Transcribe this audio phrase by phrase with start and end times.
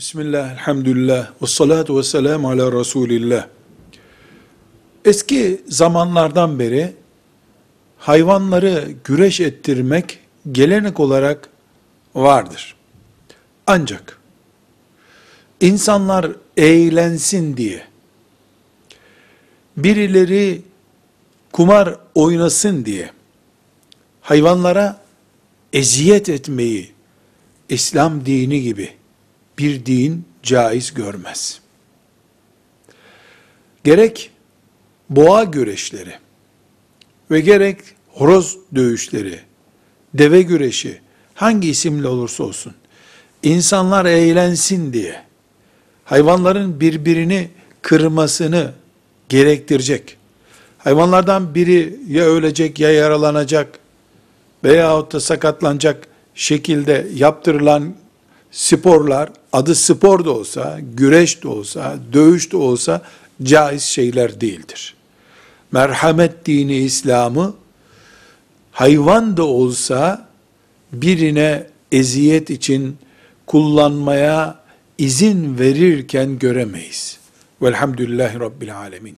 [0.00, 3.46] Bismillah, elhamdülillah, ve salatu ve selamu ala Resulillah.
[5.04, 6.94] Eski zamanlardan beri
[7.98, 10.18] hayvanları güreş ettirmek
[10.52, 11.48] gelenek olarak
[12.14, 12.76] vardır.
[13.66, 14.18] Ancak
[15.60, 17.82] insanlar eğlensin diye,
[19.76, 20.62] birileri
[21.52, 23.10] kumar oynasın diye,
[24.20, 25.00] hayvanlara
[25.72, 26.92] eziyet etmeyi
[27.68, 28.99] İslam dini gibi
[29.60, 31.60] bir din caiz görmez.
[33.84, 34.30] Gerek
[35.10, 36.14] boğa güreşleri
[37.30, 37.78] ve gerek
[38.08, 39.40] horoz dövüşleri,
[40.14, 41.00] deve güreşi,
[41.34, 42.74] hangi isimle olursa olsun,
[43.42, 45.22] insanlar eğlensin diye,
[46.04, 47.48] hayvanların birbirini
[47.82, 48.72] kırmasını
[49.28, 50.16] gerektirecek,
[50.78, 53.78] hayvanlardan biri ya ölecek ya yaralanacak
[54.64, 57.94] veyahut da sakatlanacak şekilde yaptırılan
[58.50, 63.02] sporlar, adı spor da olsa, güreş de olsa, dövüş de olsa
[63.42, 64.94] caiz şeyler değildir.
[65.72, 67.54] Merhamet dini İslam'ı
[68.72, 70.28] hayvan da olsa
[70.92, 72.98] birine eziyet için
[73.46, 74.60] kullanmaya
[74.98, 77.18] izin verirken göremeyiz.
[77.62, 79.16] Velhamdülillahi Rabbil Alemin.